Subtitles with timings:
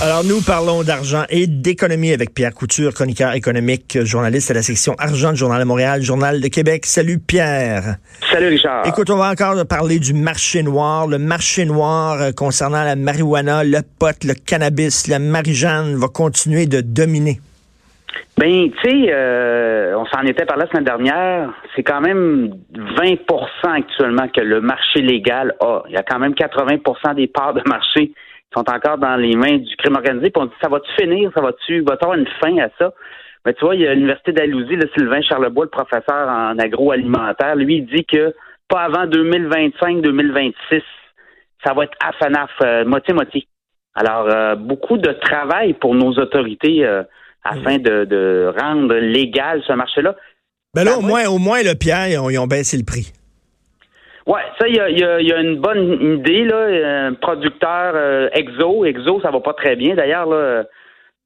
[0.00, 4.94] Alors, nous parlons d'argent et d'économie avec Pierre Couture, chroniqueur économique, journaliste à la section
[4.96, 6.86] argent du Journal de Montréal, Journal de Québec.
[6.86, 7.96] Salut Pierre.
[8.30, 8.86] Salut Richard.
[8.86, 11.08] Écoute, on va encore parler du marché noir.
[11.08, 16.66] Le marché noir euh, concernant la marijuana, le pot, le cannabis, la marijane va continuer
[16.66, 17.40] de dominer.
[18.36, 21.52] Ben, tu sais, euh, on s'en était parlé la semaine dernière.
[21.74, 23.18] C'est quand même 20%
[23.64, 25.82] actuellement que le marché légal a.
[25.88, 28.12] Il y a quand même 80% des parts de marché
[28.54, 30.30] sont encore dans les mains du crime organisé.
[30.30, 31.30] Puis on dit, ça va-tu finir?
[31.34, 32.92] Ça va-tu, va avoir une fin à ça?
[33.44, 37.56] Mais tu vois, il y a l'Université d'Alousie, le Sylvain Charlebois, le professeur en agroalimentaire,
[37.56, 38.34] lui, il dit que
[38.68, 40.82] pas avant 2025-2026,
[41.64, 43.46] ça va être afanaf, euh, moitié-moitié.
[43.94, 47.02] Alors, euh, beaucoup de travail pour nos autorités euh,
[47.42, 50.14] afin de, rendre légal ce marché-là.
[50.74, 53.12] Ben là, au moins, au moins, le Pierre, ils ont baissé le prix.
[54.28, 57.06] Ouais, ça, il y a, y a, une bonne idée, là.
[57.06, 59.94] Un producteur euh, Exo, Exo, ça va pas très bien.
[59.94, 60.64] D'ailleurs, là,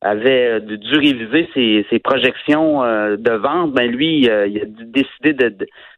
[0.03, 3.73] avait dû réviser ses, ses projections euh, de vente.
[3.73, 5.53] Ben lui, il a décidé de,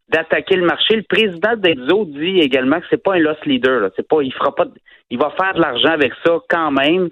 [0.09, 0.97] d'attaquer le marché.
[0.97, 3.81] Le président d'Exo dit également que c'est pas un loss leader.
[3.81, 3.91] Là.
[3.97, 4.65] C'est pas, il fera pas,
[5.11, 7.11] il va faire de l'argent avec ça quand même.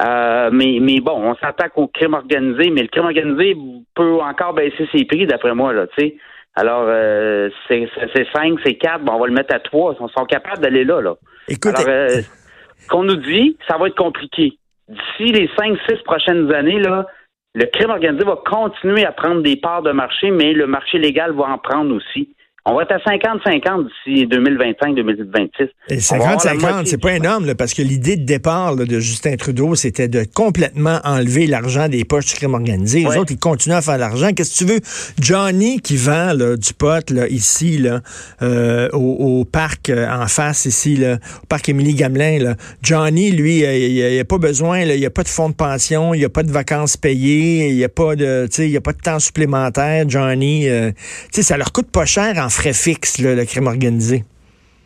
[0.00, 3.56] Euh, mais, mais bon, on s'attaque au crime organisé, mais le crime organisé
[3.94, 6.16] peut encore baisser ses prix, d'après moi, là, tu sais.
[6.54, 7.88] Alors, euh, c'est
[8.32, 9.96] 5, c'est 4, bon, on va le mettre à 3.
[10.00, 11.14] Ils sont capables d'aller là, là.
[11.48, 12.20] Écoute, Alors, euh,
[12.90, 14.58] qu'on nous dit, ça va être compliqué.
[14.88, 17.06] D'ici les 5, 6 prochaines années, là,
[17.54, 21.32] le crime organisé va continuer à prendre des parts de marché, mais le marché légal
[21.32, 22.34] va en prendre aussi.
[22.64, 25.68] On va être à 50-50 d'ici 2025-2026.
[25.88, 30.24] Et 50-50, c'est pas énorme, parce que l'idée de départ de Justin Trudeau, c'était de
[30.32, 33.00] complètement enlever l'argent des poches du crime organisé.
[33.00, 34.30] Les autres, ils continuent à faire de l'argent.
[34.32, 34.80] Qu'est-ce que tu veux?
[35.20, 38.00] Johnny qui vend du pot là, ici, là,
[38.42, 42.54] euh, au, parc euh, en face, ici, là, au parc Émilie Gamelin, là.
[42.80, 45.54] Johnny, lui, euh, il n'y a, pas besoin, il n'y a pas de fonds de
[45.54, 48.76] pension, il n'y a pas de vacances payées, il n'y a pas de il y
[48.76, 50.66] a pas de temps supplémentaire, Johnny.
[50.66, 50.94] tu
[51.32, 54.24] sais, ça leur coûte pas cher en frais fixes, le crime organisé.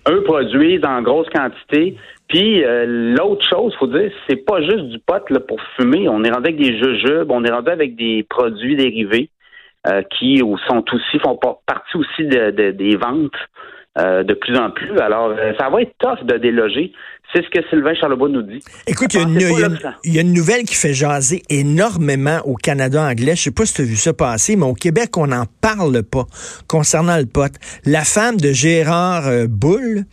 [0.08, 1.96] Eux produisent en grosse quantité.
[2.28, 6.08] Puis euh, l'autre chose, faut dire, c'est pas juste du pot pour fumer.
[6.08, 9.30] On est rendu avec des jujubes, on est rendu avec des produits dérivés
[9.86, 10.38] euh, qui
[10.68, 13.36] sont aussi font partie aussi des ventes
[13.98, 14.98] euh, de plus en plus.
[14.98, 16.92] Alors, euh, ça va être tough de déloger.
[17.32, 18.62] C'est ce que Sylvain Charlebois nous dit.
[18.86, 23.34] Écoute, il y, a une nouvelle qui fait jaser énormément au Canada anglais.
[23.36, 26.02] Je sais pas si tu as vu ça passer, mais au Québec, on n'en parle
[26.02, 26.24] pas
[26.68, 27.52] concernant le pot.
[27.84, 30.04] La femme de Gérard euh, Boulle,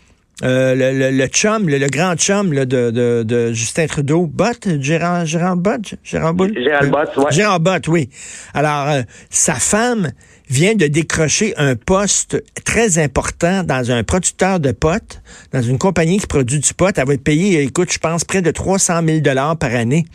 [0.41, 6.53] le, chum, le, grand chum de, Justin Trudeau, Bott, Gérard, Gérard Bott, Gérard Boulle?
[6.57, 7.25] Gérard Bott, oui.
[7.31, 8.09] Gérard Bott, oui.
[8.53, 10.11] Alors, sa femme
[10.49, 16.19] vient de décrocher un poste très important dans un producteur de potes, dans une compagnie
[16.19, 16.95] qui produit du pot.
[16.97, 20.05] Elle va être payée, écoute, je pense, près de 300 000 dollars par année.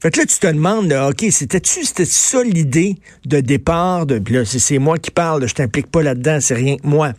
[0.00, 4.06] Fait que là, tu te demandes, OK, c'était-tu c'était ça l'idée de départ?
[4.06, 7.12] De, là, c'est moi qui parle, je t'implique pas là-dedans, c'est rien que moi.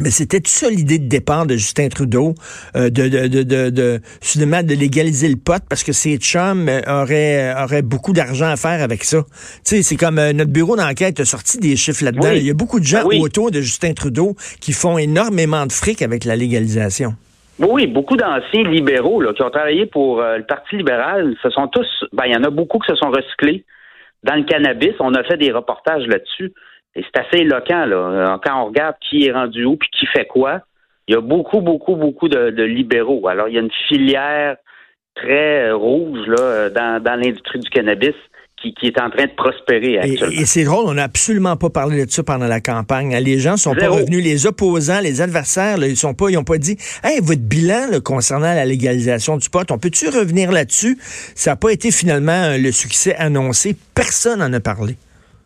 [0.00, 2.34] Mais c'était ça l'idée de départ de Justin Trudeau,
[2.74, 7.82] euh, de, de, de, de, de, légaliser le pot parce que ses chums auraient, auraient
[7.82, 9.22] beaucoup d'argent à faire avec ça.
[9.64, 12.32] Tu sais, c'est comme euh, notre bureau d'enquête a sorti des chiffres là-dedans.
[12.32, 15.72] Il y a beaucoup de gens ben autour de Justin Trudeau qui font énormément de
[15.72, 17.14] fric avec la légalisation.
[17.60, 21.68] Oui, beaucoup d'anciens libéraux là, qui ont travaillé pour euh, le Parti libéral, ce sont
[21.68, 23.64] tous, ben, il y en a beaucoup qui se sont recyclés
[24.24, 24.94] dans le cannabis.
[24.98, 26.52] On a fait des reportages là-dessus.
[26.96, 27.96] Et c'est assez éloquent, là.
[27.96, 30.60] Euh, quand on regarde qui est rendu où puis qui fait quoi,
[31.08, 33.28] il y a beaucoup, beaucoup, beaucoup de, libéraux.
[33.28, 34.56] Alors, il y a une filière
[35.14, 38.14] très euh, rouge là, euh, dans, dans l'industrie du cannabis
[38.72, 40.40] qui, est en train de prospérer actuellement.
[40.40, 43.14] Et, c'est drôle, on n'a absolument pas parlé de ça pendant la campagne.
[43.16, 46.44] Les gens sont pas revenus, les opposants, les adversaires, là, ils sont pas, ils ont
[46.44, 50.98] pas dit, hey, votre bilan concernant la légalisation du pot, on peut-tu revenir là-dessus
[51.34, 53.76] Ça n'a pas été finalement le succès annoncé.
[53.94, 54.96] Personne n'en a parlé.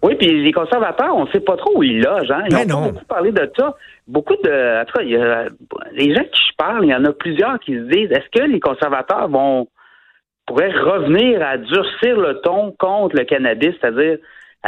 [0.02, 2.30] Oui, puis les conservateurs, on ne sait pas trop où ils logent.
[2.30, 2.44] Hein?
[2.48, 3.74] Ils ben ont beaucoup parlé de ça.
[4.06, 4.82] Beaucoup de.
[4.82, 5.46] En tout cas, il y a,
[5.92, 8.46] les gens qui je parle, il y en a plusieurs qui se disent est-ce que
[8.46, 9.66] les conservateurs vont
[10.46, 14.18] pourraient revenir à durcir le ton contre le cannabis, c'est-à-dire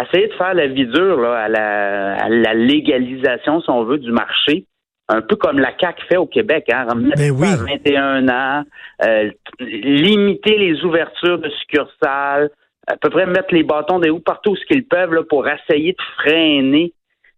[0.01, 3.99] essayer de faire la vie dure là, à, la, à la légalisation, si on veut,
[3.99, 4.67] du marché.
[5.09, 7.49] un peu comme la CAQ fait au Québec, hein, ben oui.
[7.85, 8.63] 21 ans,
[9.05, 12.51] euh, limiter les ouvertures de succursales,
[12.91, 15.47] à peu près mettre les bâtons des roues partout où ce qu'ils peuvent là, pour
[15.49, 16.93] essayer de freiner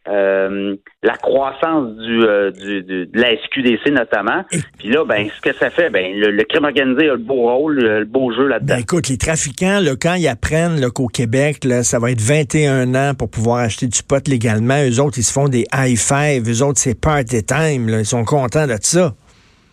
[0.08, 4.44] euh, la croissance du, euh, du, de la SQDC notamment.
[4.78, 7.78] Puis là, ben, ce que ça fait, ben, le, crime organisé a le beau rôle,
[7.78, 8.75] le, beau jeu là-dedans.
[8.75, 12.94] Ben, écoute, les trafiquants, là, quand ils apprennent qu'au Québec, là, ça va être 21
[12.96, 16.50] ans pour pouvoir acheter du pot légalement, eux autres, ils se font des high five,
[16.50, 19.14] eux autres, c'est party time, là, ils sont contents de ça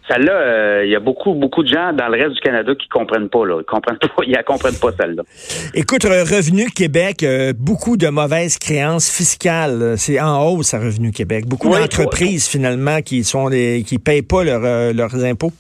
[0.10, 2.88] celle-là, euh, il y a beaucoup, beaucoup de gens dans le reste du Canada qui
[2.88, 3.60] comprennent pas, là.
[3.60, 5.24] Ils comprennent pas, ils la comprennent pas, celle-là.
[5.74, 9.98] Écoute, Revenu Québec, euh, beaucoup de mauvaises créances fiscales.
[9.98, 11.46] C'est en hausse à Revenu Québec.
[11.48, 15.52] Beaucoup d'entreprises, finalement, qui sont des, qui payent pas euh, leurs impôts.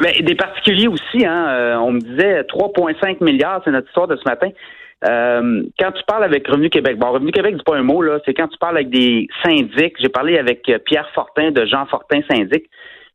[0.00, 1.78] Mais des particuliers aussi, hein.
[1.82, 4.48] on me disait 3,5 milliards, c'est notre histoire de ce matin.
[5.02, 8.32] quand tu parles avec Revenu Québec, bon, Revenu Québec, dis pas un mot, là, c'est
[8.32, 9.96] quand tu parles avec des syndics.
[10.00, 12.64] J'ai parlé avec Pierre Fortin de Jean Fortin Syndic.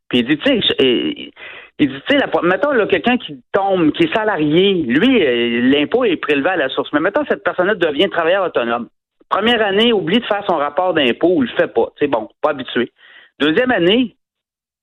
[0.08, 1.32] Puis il dit, tu sais,
[1.78, 6.04] il dit, tu sais, mettons là, quelqu'un qui tombe, qui est salarié, lui, euh, l'impôt
[6.04, 6.90] est prélevé à la source.
[6.92, 8.88] Mais mettons, cette personne-là devient travailleur autonome.
[9.28, 11.88] Première année, oublie de faire son rapport d'impôt ou le fait pas.
[11.98, 12.92] C'est bon, pas habitué.
[13.40, 14.16] Deuxième année,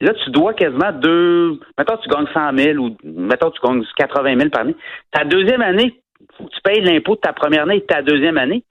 [0.01, 1.59] là, tu dois quasiment deux.
[1.77, 4.75] Mettons, tu gagnes 100 000 ou mettons, tu gagnes 80 000 par année.
[5.11, 5.99] Ta deuxième année,
[6.39, 8.63] tu payes l'impôt de ta première année et ta deuxième année.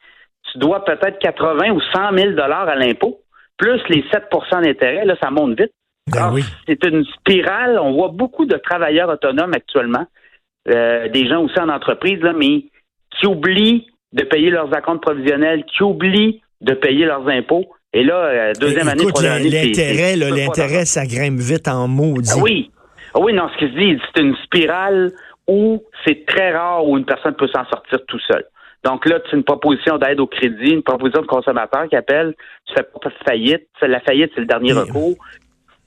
[0.52, 3.20] Tu dois peut-être 80 ou 100 000 à l'impôt,
[3.56, 5.04] plus les 7% d'intérêt.
[5.04, 5.72] Là, ça monte vite.
[6.10, 6.34] Ben
[6.66, 7.78] c'est une spirale.
[7.78, 10.06] On voit beaucoup de travailleurs autonomes actuellement,
[10.68, 12.64] euh, des gens aussi en entreprise, là, mais
[13.10, 17.66] qui oublient de payer leurs accomptes provisionnels, qui oublient de payer leurs impôts.
[17.92, 22.30] Et là, euh, deuxième année, troisième année, l'intérêt, l'intérêt, ça grimpe vite en maudit.
[22.34, 22.70] Ah oui,
[23.14, 25.12] ah oui, non, ce qu'il se dit, c'est une spirale
[25.46, 28.44] où c'est très rare où une personne peut s'en sortir tout seul.
[28.84, 32.34] Donc là, c'est une proposition d'aide au crédit, une proposition de consommateur qui appelle,
[32.66, 35.16] tu fais pas faillite, la faillite, c'est le dernier recours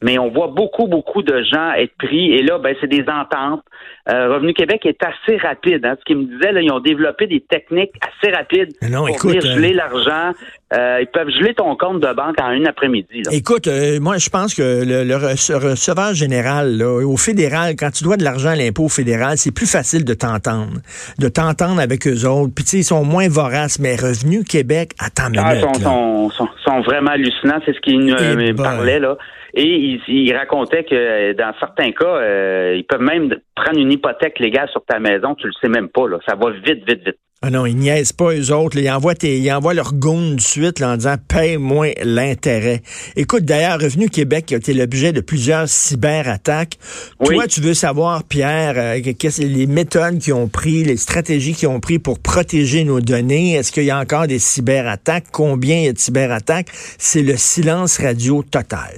[0.06, 2.32] mais on voit beaucoup, beaucoup de gens être pris.
[2.32, 3.64] Et là, ben, c'est des ententes.
[4.08, 5.84] Euh, Revenu Québec est assez rapide.
[5.84, 5.96] Hein.
[6.00, 9.42] Ce qu'ils me disaient, là, ils ont développé des techniques assez rapides non, pour écoute,
[9.42, 10.38] geler euh, l'argent.
[10.74, 13.22] Euh, ils peuvent geler ton compte de banque en une après-midi.
[13.32, 13.70] Écoute,
[14.02, 18.56] moi, je pense que le, receveur général, au fédéral, quand tu dois de l'argent à
[18.56, 20.80] l'impôt fédéral, c'est plus facile de t'entendre,
[21.20, 22.54] de t'entendre avec eux autres.
[22.56, 26.50] Puis, tu sais, ils sont moins voraces, mais Revenu Québec, attends ah, sont, sont, sont,
[26.66, 27.60] sont, vraiment hallucinants.
[27.66, 29.18] C'est ce qu'ils me parlaient, là.
[29.58, 34.68] Et il, racontait que dans certains cas, euh, ils peuvent même prendre une hypothèque légale
[34.70, 36.10] sur ta maison, tu le sais même pas.
[36.10, 36.18] Là.
[36.28, 37.18] Ça va vite, vite, vite.
[37.48, 38.76] Ah non, ils niaisent pas eux autres.
[38.76, 42.82] Ils envoient, tes, ils envoient leur goon de suite en disant paye-moi l'intérêt.
[43.16, 46.80] Écoute, d'ailleurs, Revenu Québec a été l'objet de plusieurs cyberattaques.
[47.24, 51.68] Toi, tu veux savoir, Pierre, euh, quest les méthodes qu'ils ont pris, les stratégies qu'ils
[51.68, 53.54] ont pris pour protéger nos données?
[53.54, 55.26] Est-ce qu'il y a encore des cyberattaques?
[55.32, 56.70] Combien il y a de cyberattaques?
[56.98, 58.96] C'est le silence radio total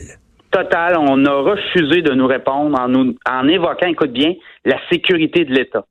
[0.52, 0.96] total.
[0.98, 4.34] On a refusé de nous répondre en, nous, en évoquant, écoute bien,
[4.64, 5.84] la sécurité de l'État.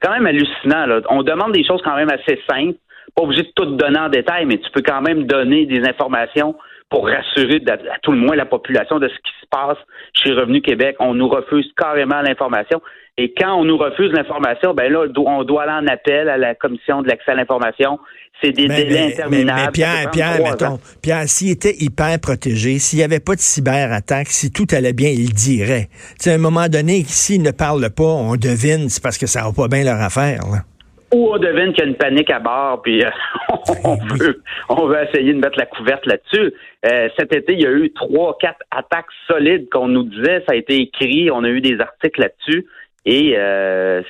[0.00, 0.86] C'est quand même hallucinant.
[0.86, 1.00] Là.
[1.10, 2.78] On demande des choses quand même assez simples.
[3.14, 6.54] Pas obligé de tout donner en détail, mais tu peux quand même donner des informations
[6.88, 9.78] pour rassurer à, tout le moins la population de ce qui se passe
[10.12, 10.96] chez Revenu Québec.
[11.00, 12.80] On nous refuse carrément l'information.
[13.18, 16.54] Et quand on nous refuse l'information, ben là, on doit aller en appel à la
[16.54, 17.98] commission de l'accès à l'information.
[18.42, 19.60] C'est des délais interminables.
[19.66, 24.28] Mais, Pierre, Pierre, mettons, Pierre, s'il était hyper protégé, s'il n'y avait pas de cyberattaque,
[24.28, 25.88] si tout allait bien, il dirait.
[26.18, 29.42] Tu à un moment donné, s'il ne parle pas, on devine, c'est parce que ça
[29.42, 30.60] va pas bien leur affaire, là
[31.12, 33.10] ou on devine qu'il y a une panique à bord, puis euh,
[33.84, 36.54] on, veut, on veut essayer de mettre la couverte là-dessus.
[36.86, 40.42] Euh, cet été, il y a eu trois, quatre attaques solides qu'on nous disait.
[40.46, 42.66] Ça a été écrit, on a eu des articles là-dessus.
[43.06, 44.02] Et euh,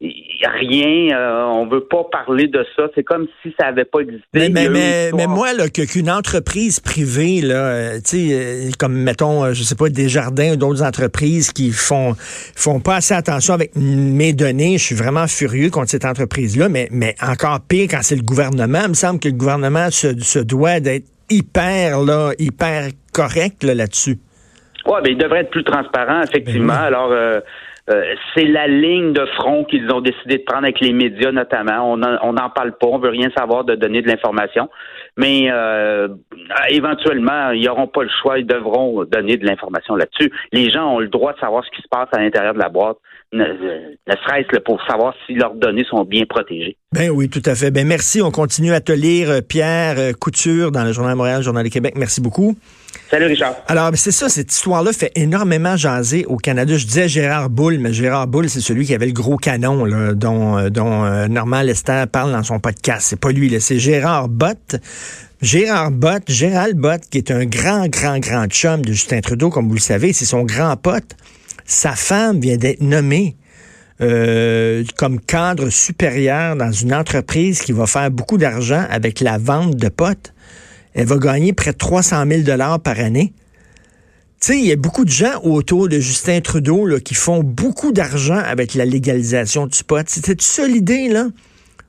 [0.00, 2.84] rien, euh, on veut pas parler de ça.
[2.94, 4.24] C'est comme si ça avait pas existé.
[4.34, 9.52] Mais, mais, mais, moi, là, qu'une entreprise privée, là, euh, tu sais, euh, comme mettons,
[9.52, 13.72] je sais pas, des jardins ou d'autres entreprises qui font font pas assez attention avec
[13.74, 18.16] mes données, je suis vraiment furieux contre cette entreprise-là, mais, mais encore pire quand c'est
[18.16, 18.80] le gouvernement.
[18.84, 24.18] Il me semble que le gouvernement se, se doit d'être hyper, là, hyper correct là-dessus.
[24.86, 26.72] Oui, mais il devrait être plus transparent, effectivement.
[26.72, 27.40] Ben Alors, euh,
[28.34, 31.92] c'est la ligne de front qu'ils ont décidé de prendre avec les médias notamment.
[31.92, 34.68] On n'en parle pas, on veut rien savoir de donner de l'information.
[35.16, 36.08] Mais euh,
[36.70, 40.30] éventuellement, ils n'auront pas le choix, ils devront donner de l'information là-dessus.
[40.52, 42.68] Les gens ont le droit de savoir ce qui se passe à l'intérieur de la
[42.68, 42.98] boîte,
[43.32, 46.76] ne, serait-ce pour savoir si leurs données sont bien protégées.
[46.94, 47.70] Ben oui, tout à fait.
[47.70, 48.22] Ben merci.
[48.22, 51.68] On continue à te lire, Pierre Couture, dans le Journal de Montréal, le Journal du
[51.68, 51.94] Québec.
[51.98, 52.56] Merci beaucoup.
[53.10, 53.56] Salut Richard.
[53.66, 56.78] Alors, c'est ça, cette histoire-là fait énormément jaser au Canada.
[56.78, 60.14] Je disais Gérard Boulle, mais Gérard Boulle, c'est celui qui avait le gros canon là,
[60.14, 63.06] dont, euh, dont euh, Normand Lester parle dans son podcast.
[63.08, 64.76] C'est pas lui, c'est Gérard Bott.
[65.42, 69.68] Gérard Bott, Gérald Bott, qui est un grand, grand, grand chum de Justin Trudeau, comme
[69.68, 71.16] vous le savez, c'est son grand pote.
[71.66, 73.36] Sa femme vient d'être nommée
[74.00, 79.76] euh, comme cadre supérieur dans une entreprise qui va faire beaucoup d'argent avec la vente
[79.76, 80.32] de potes
[80.98, 83.32] elle va gagner près de 300 000 dollars par année.
[84.40, 87.44] Tu sais, il y a beaucoup de gens autour de Justin Trudeau là, qui font
[87.44, 90.08] beaucoup d'argent avec la légalisation du pot.
[90.08, 91.28] C'était ça l'idée, là?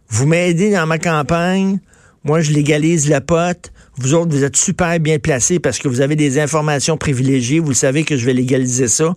[0.09, 1.79] Vous m'aidez dans ma campagne,
[2.23, 3.71] moi je légalise le pot.
[3.97, 7.73] Vous autres, vous êtes super bien placés parce que vous avez des informations privilégiées, vous
[7.73, 9.15] savez que je vais légaliser ça.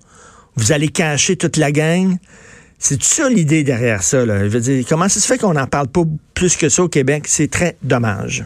[0.56, 2.16] Vous allez cacher toute la gang.
[2.84, 4.26] C'est ça l'idée derrière ça.
[4.26, 4.40] Là?
[4.42, 6.02] Je veux dire, comment ça se fait qu'on n'en parle pas
[6.34, 7.26] plus que ça au Québec?
[7.28, 8.44] C'est très dommage.